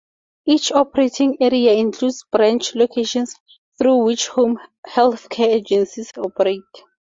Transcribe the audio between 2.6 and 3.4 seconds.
locations,